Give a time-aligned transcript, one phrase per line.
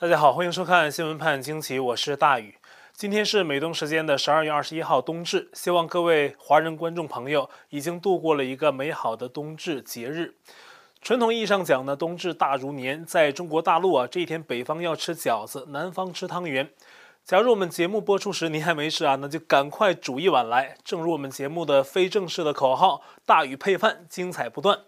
[0.00, 2.54] 大家好，欢迎收看《新闻判惊奇》，我是大宇。
[2.94, 10.32] 今天是美东时间的十二月二十一号冬至，希望各位华人观众朋友已经度过了一个美好的冬至节日。
[11.02, 16.70] 传统意义上讲呢，冬至大如年，在中国大陆啊，这一天北方要吃饺子，南方吃汤圆。
[17.22, 20.78] 假如我们节目播出时您还没吃啊，那就赶快煮一碗来。
[20.82, 24.78] 正如我们节目的非正式的口号：“大宇配饭，精彩不断。”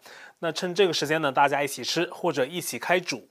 [0.41, 3.29] 那趁这个时间呢，大家一起吃或者一起开煮。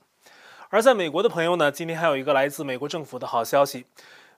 [0.72, 3.84] 而在美国的朋友呢，今天还有一个来自美国政府的好消息。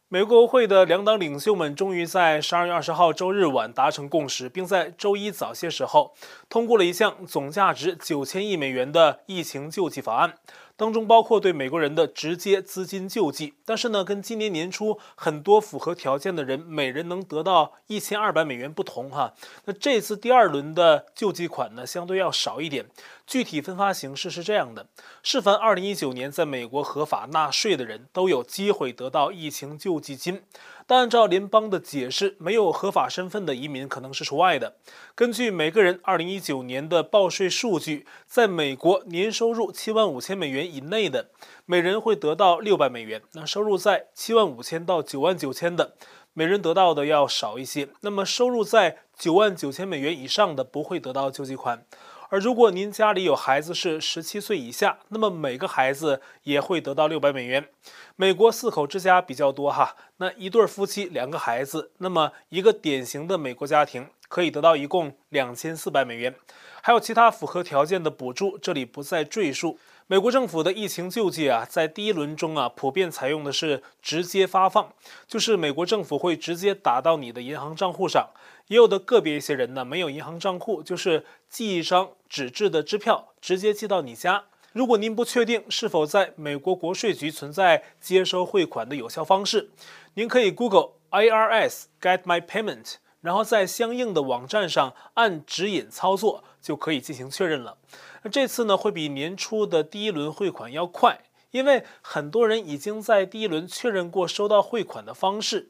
[0.08, 6.12] 美国国会的两党领袖们终于在十二月二十号周日晚达成共识，并在周一早些时候
[6.48, 10.34] 通过了一项总价值九千亿美元的疫情救济法案。
[10.76, 19.34] 当中包括对美国人的直接资金救济，但是呢，跟今年年初很多符合条件的人每人能得到一千二百美元不同哈。
[19.66, 22.86] 那这次第二轮的救济款呢，相对要少一点。
[23.26, 24.86] 具体分发形式是这样的：
[25.22, 30.42] 是凡二零一九年在美国合法纳税的人都有机会得到疫情救济金。
[30.86, 34.76] 但按照联邦的解释，没有合法身份的移民可能是除外的。
[35.14, 41.30] 根据每个人2019年的报税数据，在美国年收入7万五千美元以内的，
[41.64, 45.94] 每人会得到600美元；那收入在7万五千到9万九千的，
[46.32, 47.88] 每人得到的要少一些。
[48.00, 51.86] 那么收入在9万九千美元以上的，不会得到救济款。
[52.30, 57.68] 而如果您家里有孩子是十七岁以下，那么每个孩子也会得到六百美元。
[58.16, 66.34] 美国四口之家比较多哈，那一对夫妻两个孩子，那么一个典型的美国家庭可以得到一共两千四百美元。
[66.82, 69.78] 还有其他符合条件的补助，这里不再赘述。
[70.06, 74.92] 美国政府的疫情救济啊，在第一轮中啊，普遍采用的是直接发放，
[75.26, 78.28] 就是美国政府会直接打到你的银行账户上。
[78.68, 84.44] 也有的个别一些人呢，没有银行账户，就是寄一张纸质的支票，直接寄到你家。
[84.72, 89.70] 如果您不确定是否在美国国税局存在接收汇款的有效方式，
[90.14, 97.78] 您可以 Google IRS Get My Payment，然后在相应的网站上按指引操作，就可以进行确认了。
[98.22, 101.20] 那这次呢，会比年初的第一轮汇款要快，
[101.52, 105.68] 因为很多人已经在第一轮确认过收到汇款的方式。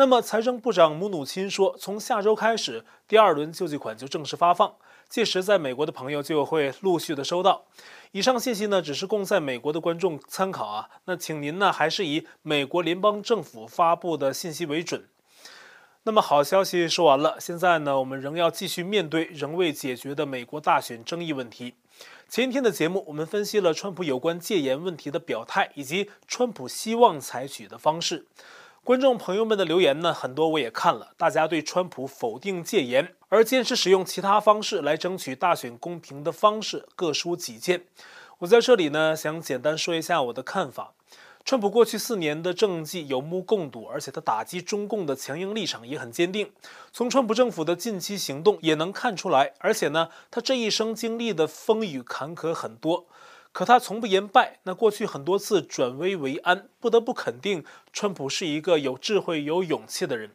[0.00, 4.76] 那么，财政部长姆努钦说，从下周开始，第二轮救济款就正式发放，
[5.08, 7.64] 届时在美国的朋友就会陆续的收到。
[8.12, 10.88] 以上信息呢，只是供在美国的观众参考啊。
[11.06, 15.08] 那请您呢，还是以美国联邦政府发布的信息为准。
[16.04, 21.74] 那么好消息说完了，现在呢，我们仍要继续面对仍未解决的美国大选争议问题。
[22.28, 28.26] 前天的节目，我们分析了川普有关戒严问题的表态，以及川普希望采取的方式。
[28.88, 37.84] 观众朋友们的留言呢，很多我也看了，大家对川普否定戒严，而坚持使用其他方式来争取大选公平的方式，各抒己见。
[38.38, 40.94] 我在这里呢，想简单说一下我的看法。
[41.44, 46.50] 川普过去四年的政绩有目共睹，而且他打击中共的强硬立场也很坚定。
[46.90, 53.04] 从川普政府的近期行动也能看出来，而且呢，他这一生经历的风雨坎坷很多，
[53.58, 54.60] 可他从不言败。
[54.62, 60.30] 那过去很多次转危为安，不得不肯定，川普是一个有智慧、有勇气的人。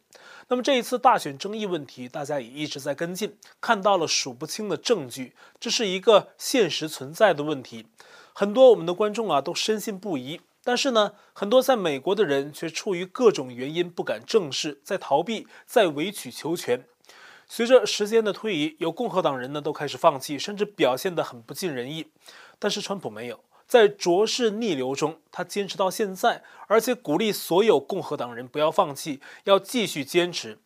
[0.48, 7.86] 那么这一次大选争议问题，大家也一直在跟进，看到了数不清的证据，这是一个现实存在的问题。
[8.34, 10.42] 很多我们的观众啊，都深信不疑。
[10.62, 16.84] 但是呢，很多在美国的人却出于各种原因不敢正视，在逃避，在委曲求全。
[17.46, 22.06] 随着时间的推移，有共和党人呢都开始放弃，甚至表现得很不尽人意。
[22.58, 30.58] 但是川普没有，在浊势逆流中，他坚持到现在，而且鼓励所有共和党人不要放弃，要继续坚持。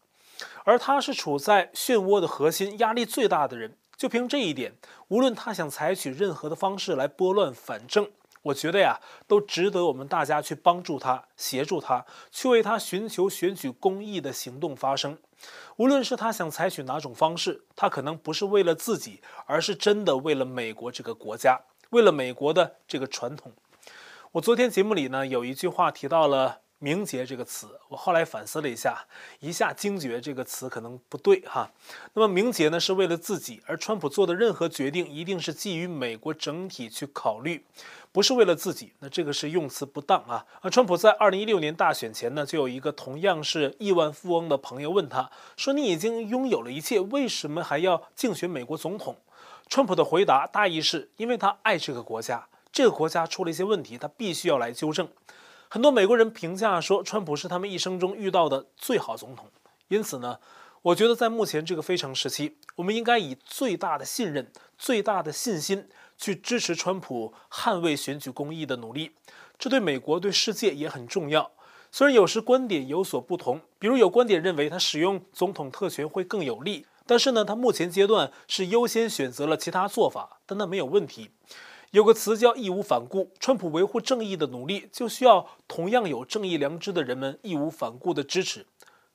[0.65, 3.76] 而他是处在漩涡的核心，压力最大的人。
[3.97, 4.76] 就凭这一点，
[5.09, 8.09] 无论他想采取任何的方式来拨乱反正。
[8.43, 15.19] 我觉得呀，都值得我们大家去帮助他、协助他，去为他寻求选举公义的行动发声。
[15.76, 21.60] 无论是他想采取哪种方式，他可能不是为了自己，而是真的为了美国这个国家，
[21.91, 23.53] 为了美国的这个传统。
[24.32, 26.61] 我昨天节目里呢，有一句话提到了。
[26.81, 29.05] 名节这个词，我后来反思了一下，
[29.40, 31.73] 一下惊觉这个词可能不对哈。
[32.14, 37.64] 那么名节呢，是为了自己，而川普做的任何决定一定是基于美国整体去考虑，
[38.12, 38.93] 不是为了自己。
[39.00, 40.46] 那这个是用词不当啊。
[40.61, 49.17] 啊，川普在二零一六年大选前呢，就有一个同样是亿万富翁的朋友问他说：“你已经拥有了一切，为什么还要竞选美国总统？”
[49.69, 55.06] 川普的回答大意是因为他爱这个国家，这个国家出了一些问题，他必须要来纠正。
[55.69, 59.47] 很多美国人评价说，川普是他们一生中遇到的最好总统。
[59.88, 60.38] 因此呢，
[60.81, 65.87] 我觉得在目前这个非常时期，我们应该以最大的信任、最大的信心
[66.17, 69.12] 去支持川普捍卫选举公义的努力。
[69.59, 71.50] 这对美国、对世界也很重要。
[71.93, 81.31] 虽然有时观点有所不同，比如有观点认为他使用总统特权会更有利，但是呢，他目前阶段是优先选择了其他做法，但那没有问题。
[81.93, 88.66] 有个词叫义无反顾，川普维护正义的努力就需要同样有正义良知的人们义无反顾的支持。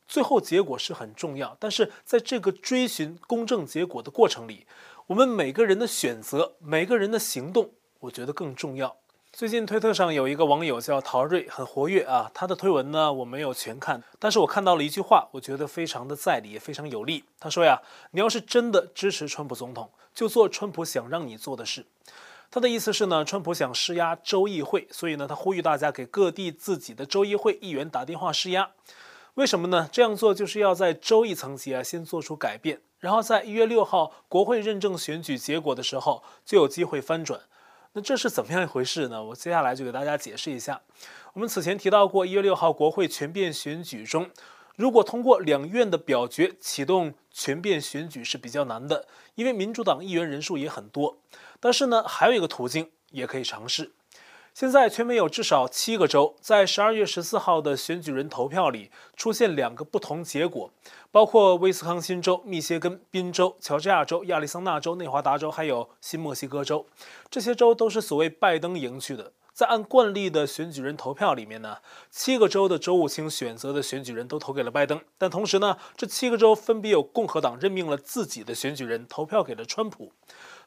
[0.08, 4.66] 最后结果是很重要，但是在这个追寻公正结果的过程里，
[5.06, 7.70] 我们每个人的选择、每个人的行动，
[8.00, 8.98] 我觉得更重要。
[9.36, 12.30] 最近推特上有一个网友叫陶瑞，很活跃啊。
[12.36, 17.24] 他的推文呢，我没有全看，但是我看到了一句话，我觉得非常的在理，也非常有力。
[17.40, 17.82] 他说呀，
[18.12, 21.84] 你要是真的支持川普总统，就做川普想让你做的事。
[22.52, 28.70] 他的意思是呢，川普想施压州议会，所以呢，他呼吁大家给各地自己的州议会议员打电话施压。
[29.34, 29.90] 为什么呢？
[29.92, 37.42] 这样做就是要在州议层级啊先做出改变，然后在一月六号国会认证选举结果的时候，就有机会翻转。
[37.96, 39.24] 那这是怎么样一回事呢？
[39.24, 40.82] 我接下来就给大家解释一下。
[41.34, 44.32] 我们此前提到过，一月六号国会全变选举中，
[44.76, 51.20] 如果通过两院的表决，启动全变选举是比较难的，因为民主党议员人数也很多。
[51.60, 53.92] 但是呢，还有一个途径也可以尝试。
[54.54, 60.72] 现在全美有至少七个州，在十二月十四号的选举人投票里出现两个不同结果，
[61.12, 66.86] 包括威斯康辛州、密歇根、宾州、乔治亚州、亚利桑那州、内华达州，还有新墨西哥州。
[67.32, 69.32] 这些州都是所谓拜登赢去的。
[69.54, 71.78] 在按惯例的选举人投票里面呢，
[72.12, 80.12] 七个州的州务卿选择的选举人都投给了拜登，但同时呢，这七个州分别有共和党任命了自己的选举人投票给了川普。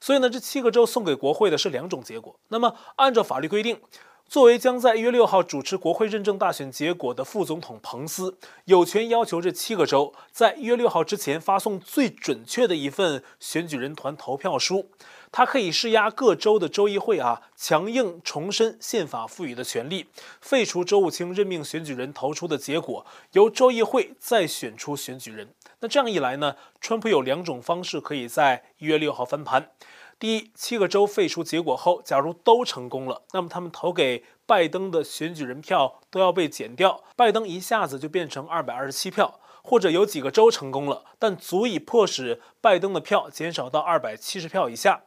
[0.00, 2.38] 所以呢，这七个州送给国会的是两种结果。
[2.48, 3.80] 那么，按照法律规定，
[4.28, 14.90] 作为将在一月六号主持国会认证大选结果的副总统彭斯，有权要求这七个州在一月六号之前发送最准确的一份选举人团投票书。
[15.32, 20.06] 他可以施压各州的州议会啊，强硬重申宪法赋予的权利，
[20.40, 25.48] 废除州务卿任命选举人投出的结果，由州议会再选出选举人。
[25.86, 29.70] 那这样一来呢，川普有两种方式可以在一月六号翻盘。
[30.18, 39.38] 第一，七个州废除结果后，假如都成功了，那么他们投给拜登的选举人票都要被减掉，拜登一下子就变成二百二十七票。
[39.62, 45.02] 或者有几个州成功了，但足以迫使拜登的票减少到二百七十票以下，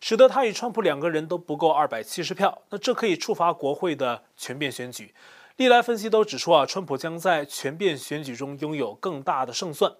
[0.00, 2.62] 使得他与川普两个人都不够二百七十票。
[2.70, 5.14] 那这可以触发国会的全变选举。
[5.56, 9.94] 历来分析都指出啊，川普将在全变选举中拥有更大的胜算。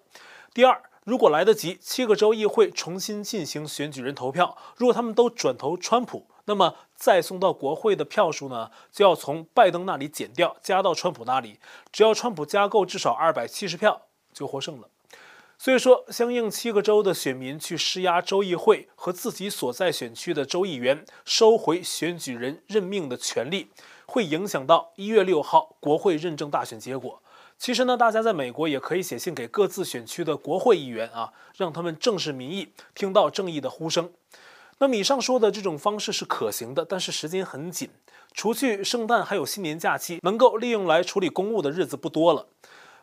[0.53, 6.27] 第二，如果来得及，七个州议会重新进行选举人投票，如果他们都转投川普。
[6.45, 11.57] 那么再送到国会的票数呢，就要从拜登那里减掉，加到川普那里。
[11.89, 14.89] 只要川普加够至少二百七十票，就获胜了。
[15.57, 23.69] 所以说，相应七个州的选民去施压州议会和自己所在选区的州议员收回选举人任命的权利，
[24.13, 27.19] 会影响到一月六号国会认证大选结果。
[27.57, 34.11] 其实呢，大家在美国也可以写信给各自选区的国会议员啊，让他们正视民意，听到正义的呼声。
[34.77, 37.89] 那么以上说的这种方式是可行的，但是时间很紧，
[38.35, 42.45] 除去圣诞还有新年假期，能够利用来处理公务的日子不多了。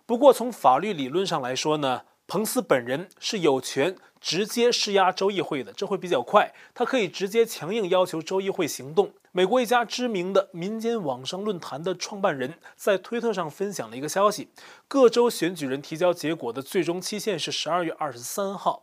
[0.07, 9.11] 不过从法律理论上来说呢，彭斯本人是有权直接施压州议会的，这会比较快，他可以直接强硬要求州议会行动。
[9.33, 14.49] 美国一家知名的民间网上论坛的创办人在推特上分享了一个消息：
[14.89, 18.83] 各州选举人提交结果的最终期限是十二月二十三号。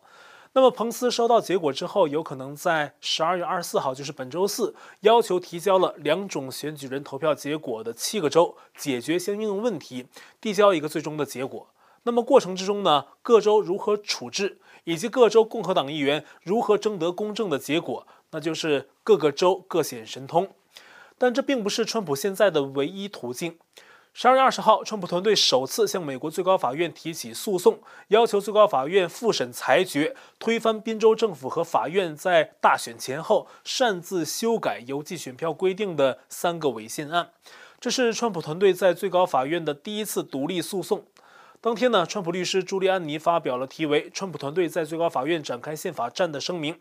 [0.53, 10.07] 那么，彭斯收到结果之后，有可能在十二月二十四号，就是本周四，要求提交了两种选举人投票结果的七个州解决相应问题，
[10.39, 11.67] 递交一个最终的结果。
[12.03, 20.47] 那么过程之中呢，各州如何处置，以及各州共和党议员如何争得公正的结果，那就是各个州各显神通。
[21.17, 23.57] 但这并不是川普现在的唯一途径。
[24.13, 37.31] 十二月二十号，川普团队首次向美国最高法院提起诉讼，要求最高法院复审裁决，推翻宾州政府和法院在大选前后擅自修改邮寄选票规定的三个违宪案。
[37.81, 41.03] 这是川普团队在最高法院的第一次独立诉讼。
[41.59, 46.79] 当天呢，川普律师朱利安尼发表了题为《川普团队在最高法院展开宪法战》的声明。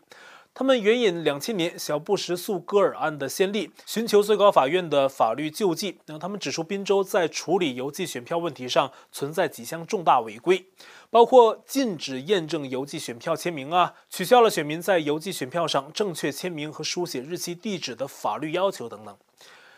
[0.53, 5.99] 他们援引两千年小布什诉戈尔案的先例，寻求最高法院的法律救济。
[6.05, 10.67] 那他们指出，宾州在处理邮寄选票问题上存在几项重大违规，
[11.09, 19.17] 包括禁止验证邮寄选票签名啊，取消了选民在邮寄选票上正确签名和书写日期、地址的法律要求等等。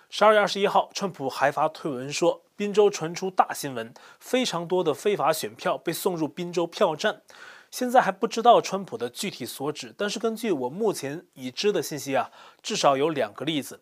[0.09, 7.21] 十二月二十一号，川普还发推文说，宾州传出大新闻，非常多的非法选票被送入宾州票站。
[7.71, 13.79] 现在还不知道川普的具体所指，但是根据我目前已知的信息啊，至少有两个例子。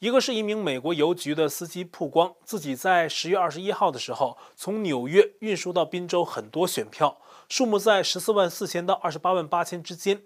[0.00, 10.20] 一个是一名美国邮局的司机曝光，自己在十月二十一号的时候从纽约运输到宾州很多选票，数目在十四万四千到二十八万八千之间。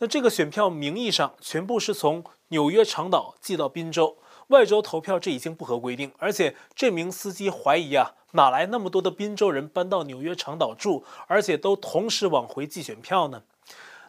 [0.00, 4.18] 那这个选票名义上全部是从纽约长岛寄到宾州。
[4.52, 13.42] 外州投票这已经不合规定，而且这名司机怀疑啊，哪来那么多的宾州人搬到纽约长岛住，而且都同时往回寄选票呢？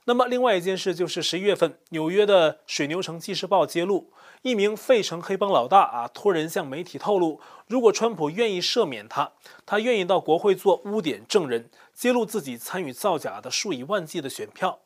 [0.03, 9.31] 那么另外一件事就是十一月份，纽约的水牛城纪事报揭露，一名费城黑帮老大啊，托人向媒体透露，如果川普愿意赦免他，
[9.65, 14.79] 他愿意到国会做污点证人，揭露自己参与造假的数以万计的选票。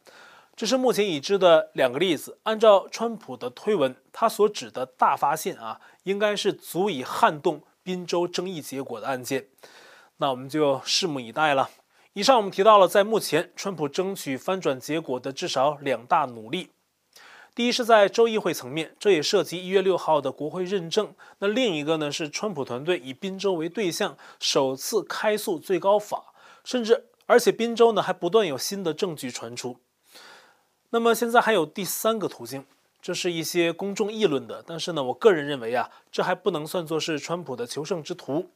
[0.58, 2.40] 这是目前已知的两个例子。
[2.42, 9.46] 按照川普的推文，他所指的大发现啊，应该是足以撼动宾州争议结果的案件。
[10.18, 11.70] 那我们就拭目以待了。
[12.14, 16.72] 以上我们提到了在目前川普争取翻转结果的至少两大努力。
[17.54, 21.14] 第一是在州议会层面，这也涉及一月六号的国会认证。
[21.38, 26.34] 那另一个呢是川普团队以宾州为对象，首次开诉最高法，
[26.64, 29.78] 甚至而且宾州呢还不断有新的证据传出。
[30.90, 32.66] 那么现在还有第三个途径，
[33.02, 38.50] 这是一些公众议论的，但是呢，我个人认为啊，这还不能算作是川普的求胜之途，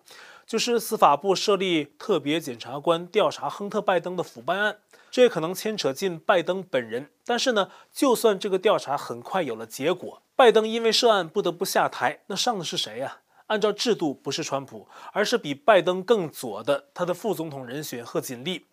[0.46, 4.78] 就是司法部设立特别检察官调查亨特·拜登的腐败案，
[5.10, 7.10] 这也可能牵扯进拜登本人。
[7.26, 13.20] 但是呢，就算这个调查很快有了结果，拜登因为涉案不得不下台，那上的是谁呀？
[13.48, 18.66] 按照制度，不是川普，而是比拜登更左的他的副总统人选贺锦丽。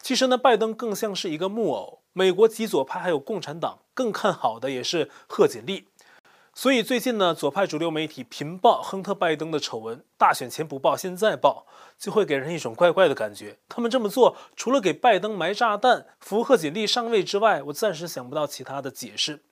[0.00, 1.99] 其实呢，拜登更像是一个木偶。
[2.12, 5.86] 美国极左派还有共产党更看好的也是贺锦丽，
[6.52, 13.58] 所以最近呢，左派主流媒体频报亨特·拜登的丑闻，大选前不报，现在报，就会给人一种怪怪的感觉。
[13.68, 19.44] 他们这么做，除了给拜登埋炸弹、扶贺锦丽上位之外，我暂时想不到其他的解释。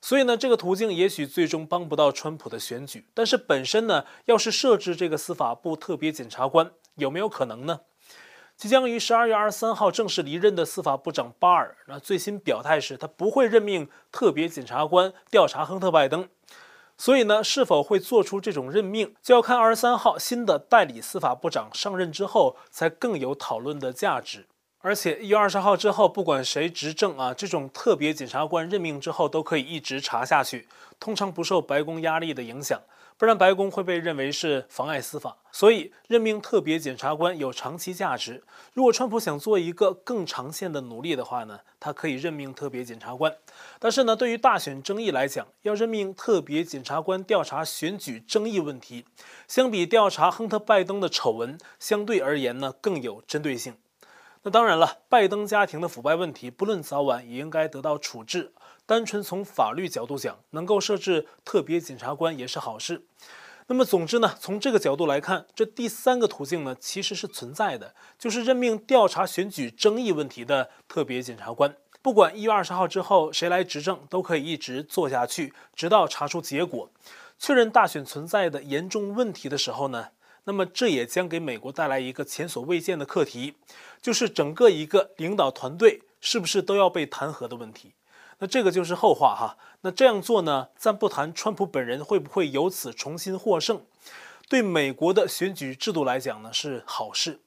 [0.00, 7.80] 所以呢，这个途径也许最终帮不到川普的选举，但是本身呢，要是设置这个司法部特别检察官，有没有可能呢？
[8.58, 16.28] 即将于十二月二十三号正式离任的司法部长巴尔，那最新表态是他不会任命特别检察官调查亨特·拜登。
[16.96, 24.48] 所以呢，是否会做出这种任命，就要看二十三号新的代理司法部长上任之后，才更有讨论的价值。
[24.80, 30.66] 而且一月二十号之后，不管谁执政啊，这种特别检察官任命之后都可以一直查下去，
[30.98, 32.80] 通常不受白宫压力的影响。
[33.18, 38.44] 不然白宫会被认为是妨碍司法，所以任命特别检察官有长期价值。
[38.72, 43.36] 如果川普想做一个更长线的努力的话呢，他可以任命特别检察官。
[43.80, 49.04] 但是呢，对于大选争议来讲，要任命特别检察官调查选举争议问题，
[49.48, 53.74] 相比调查亨特·拜登的丑闻，相对而言呢更有针对性。
[54.44, 58.52] 那当然了，拜登家庭的腐败问题，不论早晚也应该得到处置。
[58.88, 63.04] 单纯从法律角度讲，能够设置特别检察官也是好事。
[63.66, 71.76] 那么，总之呢，从这个角度来看，这第三个途径呢，其实是存在的，就是任命调查选举争议问题的特别检察官。
[72.00, 76.90] 不管一月二十号之后谁来执政，都可以一直做下去，直到查出结果，
[77.38, 80.12] 确认大选存在的严重问题的时候呢，
[80.44, 83.56] 那么这也将给美国带来一个前所未见的课题，
[84.00, 87.92] 就是整个一个领导团队是不是都要被弹劾的问题。
[88.38, 89.56] 那这个就是后话哈。
[89.82, 93.82] 那这样做呢，暂不谈川普本人会不会由此重新获胜，
[94.48, 97.40] 对美国的选举制度来讲呢是好事。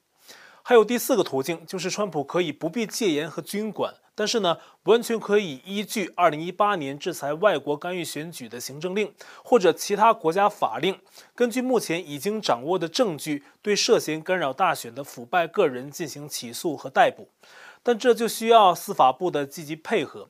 [0.64, 9.12] 还有第四个途径，就是川普可以不必戒严和军管，但是呢，完全可以依据2018年制裁外国干预选举的行政令
[9.44, 11.00] 或者其他国家法令，
[11.34, 17.30] 根据目前已经掌握的证据，对涉嫌干扰大选的腐败个人进行起诉和逮捕。
[17.84, 20.30] 但这就需要司法部的积极配合。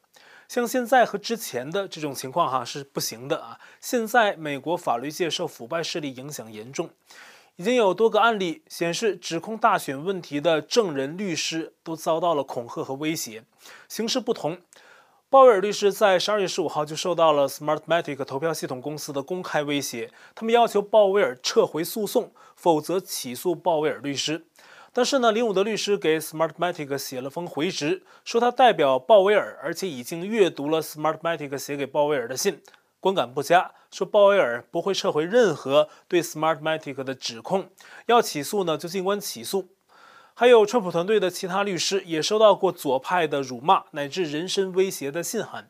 [0.51, 3.57] 像现在和之前的这种情况哈是不行的啊！
[3.79, 6.89] 现在美国法律界受腐败势力影响严重，
[7.55, 13.45] 已经有多个案例显示，指控大选问题的证人、律师都遭到了恐吓和威胁。
[13.87, 14.57] 形式不同，
[15.29, 24.45] 鲍威尔律师在十二月十五号就受到了 Smartmatic 投票系统公司的公开威胁，他们要求鲍威尔撤回诉讼，否则起诉鲍威尔律师。
[24.93, 32.61] 但是呢，林伍德律师给 Smartmatic 写了封回执，说他代表鲍威尔，而且已经阅读了 Smartmatic 写给鲍威尔的信，
[32.99, 37.69] 观感不佳，说鲍威尔不会撤回任何对 Smartmatic 的指控，
[38.07, 39.69] 要起诉呢就尽管起诉。
[40.33, 45.69] 还有川普团队的其他律师也收到过左派的辱骂乃至人身威胁的信函。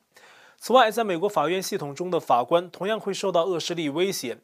[0.57, 4.37] 此外，在美国法院系统中的法官同样会受到恶势力威胁。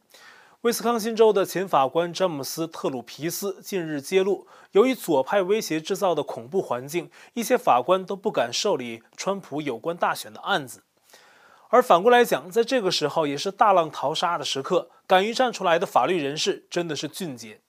[0.61, 10.81] 威斯康辛州的前法官詹姆斯·特鲁皮斯近日揭露，由于左派威胁制造的恐怖环境，一些法官都不敢受理川普有关大选的案子。
[11.69, 17.61] 而反过来讲，在这个时候也是大浪淘沙的时刻，敢于站出来的法律人士真的是俊杰。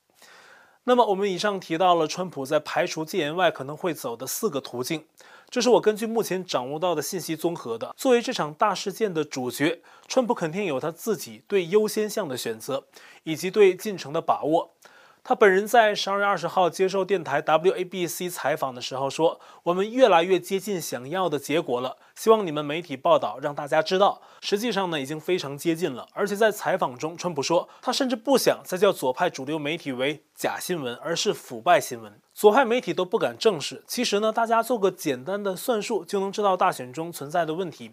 [0.84, 5.04] 那么我们以上提到了川普在排除戒严外可能会走的四个途径，
[5.50, 7.94] 这是我根据目前掌握到的信息综合的。
[7.96, 12.84] 作为这场大事件的主角，川普肯定有他自己对优先项的选择，
[13.24, 14.74] 以及对进程的把握。
[15.24, 24.22] 他本人在十二月二十号接受电台 WABC 采访的时候说：“我们越来越接近想要的结果了，希望你们媒体报道让大家知道。
[24.40, 26.08] 实际上呢，已经非常接近了。
[26.12, 32.18] 而且在采访中，川普说他甚至不想再叫左派主流媒体为假新闻，而是腐败新闻。
[32.38, 33.82] 左派媒体都不敢正视。
[33.88, 37.90] 其实呢，大家做个简单的算术就能知道大选中存在的问题。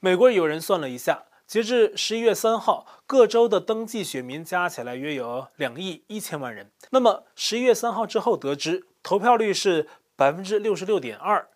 [0.00, 6.72] 美国有人算了一下。”截至十一月三号，各州的登记选民加起来约有两亿一千万人。
[6.90, 9.86] 那么十一月三号之后得知，投票率是
[10.16, 11.46] 百分之六十六点二，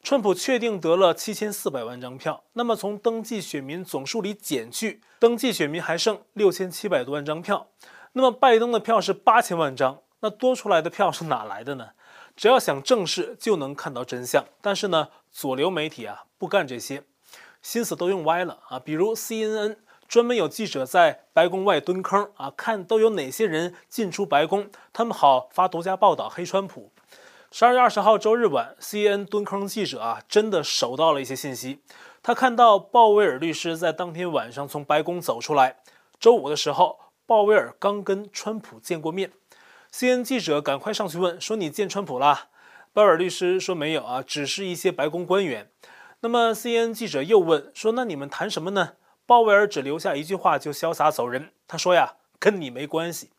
[0.00, 2.44] 川普确定得了七千四百万张票。
[2.52, 7.66] 那么从登记选民总数里减去，登记选民还剩六千七百多万张票。
[8.12, 11.90] 那么拜登的票是八千万张，那多出来的票是哪来的呢？
[12.36, 14.44] 只要想正视，就能看到真相。
[14.60, 17.02] 但是呢，左流媒体啊，不干这些。
[17.60, 18.78] 心思都用歪了啊！
[18.78, 26.92] 比如 CNN 专门有记者在白宫外蹲坑啊，看都有哪些人进出白宫，他们好发独家报道黑川普。
[27.50, 31.80] 十二月二十号周日晚，CNN 蹲坑记者啊，真的守到了一些信息。
[32.22, 35.78] 他看到鲍威尔律师在当天晚上从白宫走出来。
[36.20, 39.32] 周五的时候，鲍威尔刚跟川普见过面。
[39.90, 42.48] C N 记者赶快上去问说：“你见川普啦？”
[42.92, 45.70] 鲍威尔律师说：“没有啊，只是一些白宫官员。”
[46.20, 51.50] 那么 C N 记者又问说：“那你们谈什么呢？”鲍威尔只留下一句话就潇洒走人。
[51.66, 53.30] 他说：“呀，跟你没关系。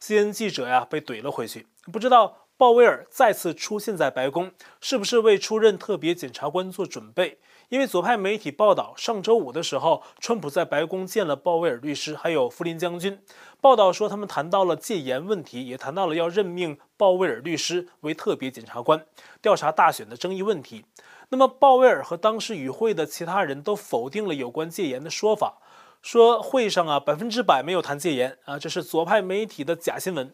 [0.00, 1.66] ”C N 记者呀被怼了回去。
[1.92, 7.38] 不知道鲍威尔再次出现在白宫，是不是为出任特别检察官做准备？
[7.74, 13.18] 因为左派媒体报道，上周五的时候，川普在白宫见了鲍威尔律师，还有弗林将军。
[13.60, 19.04] 报道说，他们谈到了戒严问题，也谈到了要任命鲍威尔律师为特别检察官，
[19.42, 20.84] 调查大选的争议问题。
[21.30, 25.58] 那么，鲍威尔和当时与会的其他人都否定了有关戒严的说法，
[26.00, 30.32] 说会上啊百分之百没有谈戒严啊，这是左派媒体的假新闻。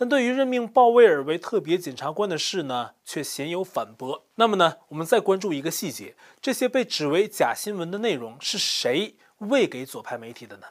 [0.00, 4.24] 但对于任命鲍威尔为特别检察官的事呢，却鲜有反驳。
[4.36, 10.68] 那么呢，我们再关注一个细节：这些被指为假新闻的内容是谁喂给左派媒体的呢？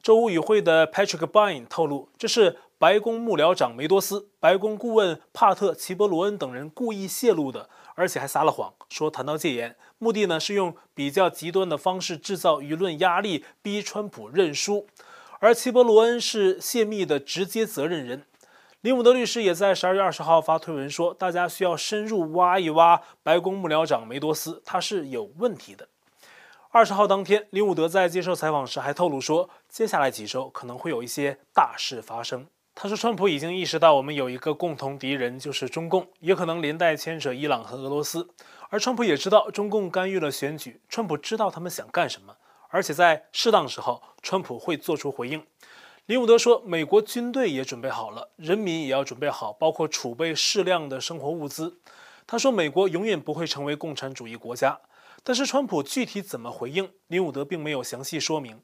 [0.00, 7.68] 周五与会的 Patrick Byne 透露，这是白宫幕僚长梅多斯、白宫顾问帕特·齐伯罗恩等人故意泄露的。
[7.96, 14.86] 而且还撒了谎，说谈到戒严，目的呢是用比较极端的方式制造舆论压力，逼川普认输。
[15.40, 18.24] 而齐伯罗恩是泄密的直接责任人。
[18.84, 25.88] 林伍德律师也在十二月二十号发推文说，大家需要深入挖一挖白宫幕僚长梅多斯，他是有问题的。
[26.68, 32.46] 二十号当天，林伍德在接受采访时还透露说，接下来几周可能会有一些大事发生。
[32.74, 38.28] 他说：“川普已经意识到我们有一个共同敌人，就是中共，也可能连带牵扯伊朗和俄罗斯。
[38.68, 42.36] 而川普也知道中共干预了选举，川普知道他们想干什么，
[42.68, 45.42] 而且在适当时候，川普会做出回应。”
[46.06, 51.78] 林伍德说：“美国军队也准备好了，人民也要准备好，包括储备适量的生活物资。”
[52.26, 54.78] 他说：“美国永远不会成为共产主义国家。”
[55.24, 58.60] 但是川普具体怎么回应，林伍德并没有详细说明。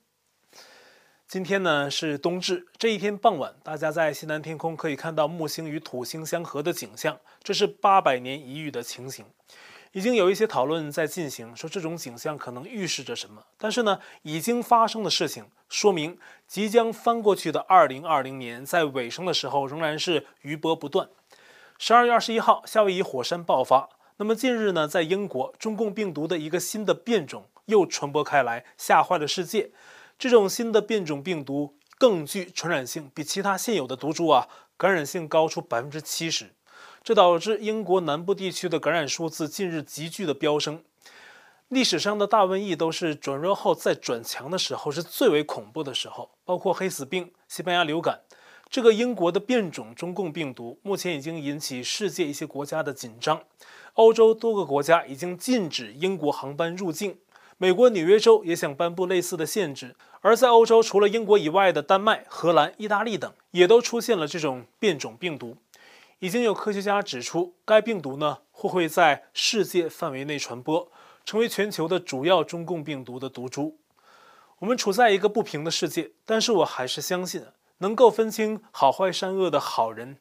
[1.27, 9.25] 今天呢是冬至，这一天傍晚，大家在西南天空可以看到木星与土星相合的景象，这是八百年一遇的情形。
[9.93, 13.43] 已经有一些讨论在进行，说这种景象可能预示着什么。
[13.59, 21.09] 但是呢，已经发生的事情说明，即将翻过去的二零二零年在尾声的时候仍然是余波不断。
[21.79, 23.89] 十二月二十一号，夏威夷火山爆发。
[24.19, 29.73] 那么近日呢，在英国，中共病毒的一个新的变种又传播开来，吓坏了世界。
[30.19, 36.53] 这种新的变种病毒更具传染性，比其他现有的毒株啊感染性高出百分之七十，
[37.03, 40.83] 这导致英国南部地区的感染数字近日急剧的飙升。
[41.69, 48.21] 历史上的大瘟疫都是转弱后再转强的时候是最为恐怖的时候，包括黑死病、西班牙流感。
[48.69, 53.43] 这个英国的变种中共病毒目前已经引起世界一些国家的紧张，
[53.95, 57.19] 欧洲多个国家已经禁止英国航班入境。
[57.57, 65.57] 美国纽约州也想颁布类似的限制，而在欧洲，除了英国以外的丹麦、荷兰、意大利等，也都出现了这种变种病毒。
[66.21, 70.93] 已经有科学家指出，该病毒呢会会在世界范围内传播，
[71.25, 73.79] 成为全球的主要中共病毒的毒株。
[74.59, 77.47] 我们处在一个不平的世界，但是我还是相信，
[77.79, 80.19] 能够分清好坏善恶的好人，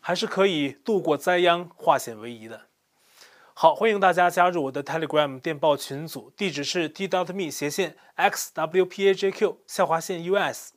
[0.00, 2.62] 还是可以度过灾殃、化险为夷的。
[3.54, 10.72] 好，欢迎大家加入我的 Telegram 电报群组，地址是 t.me 斜线 xwpajq 下划线 us，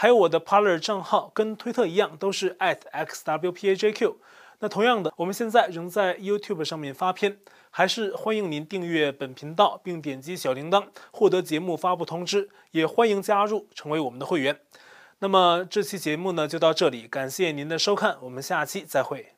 [0.00, 4.14] 还有我的 Parler 账号，跟推特一样，都是 @xwpajq。
[4.60, 7.38] 那同样的，我们现在仍在 YouTube 上面发片，
[7.70, 12.48] 还是欢迎您订阅本频道，并点击小铃铛，获得节目发布通知。
[12.70, 14.60] 也欢迎加入成为我们的会员。
[15.18, 19.37] 那么这期节目呢就到这里，感谢您的收看，我们下期再会。